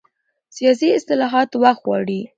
[0.57, 2.21] سیاسي اصلاحات وخت غواړي